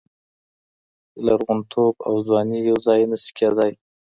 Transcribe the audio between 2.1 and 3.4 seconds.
ځواني یو ځای نشي